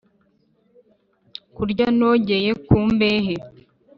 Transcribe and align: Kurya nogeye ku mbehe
Kurya 1.55 1.87
nogeye 1.97 2.51
ku 2.65 2.77
mbehe 2.91 3.35